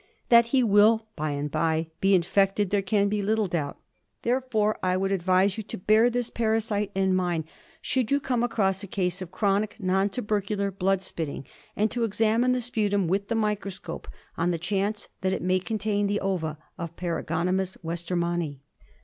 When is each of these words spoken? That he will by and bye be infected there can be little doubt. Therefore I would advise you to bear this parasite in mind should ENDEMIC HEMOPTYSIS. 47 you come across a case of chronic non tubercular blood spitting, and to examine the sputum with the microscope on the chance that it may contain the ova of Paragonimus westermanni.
That 0.29 0.47
he 0.47 0.63
will 0.63 1.05
by 1.15 1.29
and 1.33 1.51
bye 1.51 1.85
be 1.99 2.15
infected 2.15 2.71
there 2.71 2.81
can 2.81 3.07
be 3.07 3.21
little 3.21 3.45
doubt. 3.45 3.77
Therefore 4.23 4.79
I 4.81 4.97
would 4.97 5.11
advise 5.11 5.57
you 5.57 5.63
to 5.65 5.77
bear 5.77 6.09
this 6.09 6.31
parasite 6.31 6.89
in 6.95 7.13
mind 7.13 7.43
should 7.83 8.11
ENDEMIC 8.11 8.23
HEMOPTYSIS. 8.25 8.29
47 8.31 8.39
you 8.39 8.41
come 8.41 8.43
across 8.43 8.83
a 8.83 8.87
case 8.87 9.21
of 9.21 9.31
chronic 9.31 9.79
non 9.79 10.09
tubercular 10.09 10.71
blood 10.71 11.03
spitting, 11.03 11.45
and 11.75 11.91
to 11.91 12.03
examine 12.03 12.51
the 12.51 12.61
sputum 12.61 13.07
with 13.07 13.27
the 13.27 13.35
microscope 13.35 14.07
on 14.39 14.49
the 14.49 14.57
chance 14.57 15.07
that 15.21 15.33
it 15.33 15.43
may 15.43 15.59
contain 15.59 16.07
the 16.07 16.19
ova 16.19 16.57
of 16.79 16.95
Paragonimus 16.95 17.77
westermanni. 17.83 18.57